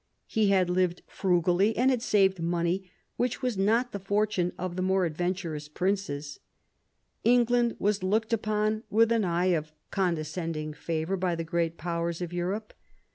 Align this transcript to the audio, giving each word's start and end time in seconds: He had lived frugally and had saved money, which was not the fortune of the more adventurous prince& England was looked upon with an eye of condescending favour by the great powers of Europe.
He 0.25 0.47
had 0.47 0.67
lived 0.67 1.03
frugally 1.05 1.77
and 1.77 1.91
had 1.91 2.01
saved 2.01 2.41
money, 2.41 2.89
which 3.17 3.43
was 3.43 3.55
not 3.55 3.91
the 3.91 3.99
fortune 3.99 4.51
of 4.57 4.75
the 4.75 4.81
more 4.81 5.05
adventurous 5.05 5.67
prince& 5.69 6.39
England 7.23 7.75
was 7.77 8.01
looked 8.01 8.33
upon 8.33 8.81
with 8.89 9.11
an 9.11 9.23
eye 9.23 9.53
of 9.53 9.73
condescending 9.91 10.73
favour 10.73 11.17
by 11.17 11.35
the 11.35 11.43
great 11.43 11.77
powers 11.77 12.19
of 12.19 12.33
Europe. 12.33 12.73